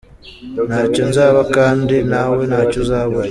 [0.67, 3.19] Ntacyo nzaba kdi nawe ntacyo Uzabura.